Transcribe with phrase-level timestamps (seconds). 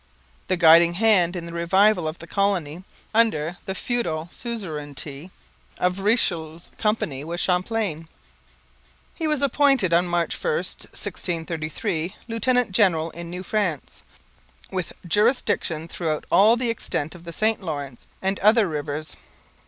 [0.47, 5.29] The guiding hand in the revival of the colony, under the feudal suzerainty
[5.77, 8.07] of Richelieu's company, was Champlain.
[9.13, 14.01] He was appointed on March 1, 1633, lieutenant general in New France,
[14.71, 19.15] 'with jurisdiction throughout all the extent of the St Lawrence and other rivers.'